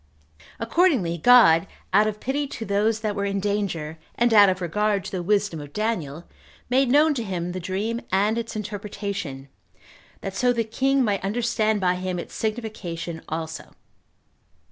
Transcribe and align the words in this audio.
Accordingly, 0.59 1.19
God, 1.19 1.67
out 1.93 2.07
of 2.07 2.19
pity 2.19 2.47
to 2.47 2.65
those 2.65 3.01
that 3.01 3.15
were 3.15 3.23
in 3.23 3.39
danger, 3.39 3.99
and 4.15 4.33
out 4.33 4.49
of 4.49 4.59
regard 4.59 5.05
to 5.05 5.11
the 5.11 5.21
wisdom 5.21 5.61
of 5.61 5.73
Daniel, 5.73 6.23
made 6.71 6.89
known 6.89 7.13
to 7.13 7.23
him 7.23 7.51
the 7.51 7.59
dream 7.59 8.01
and 8.11 8.35
its 8.35 8.55
interpretation, 8.55 9.47
that 10.21 10.35
so 10.35 10.53
the 10.53 10.63
king 10.63 11.03
might 11.03 11.23
understand 11.23 11.79
by 11.81 11.93
him 11.93 12.17
its 12.17 12.33
signification 12.33 13.21
also. 13.29 13.73